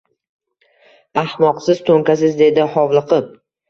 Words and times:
«Ahmoqsiz, 1.25 1.85
to’nkasiz,— 1.93 2.37
dedi 2.45 2.71
hovliqib,- 2.77 3.35